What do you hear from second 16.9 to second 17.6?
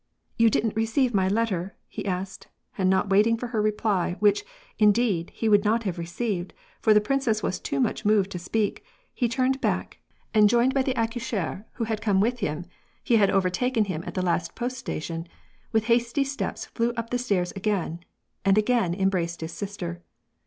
up the stairs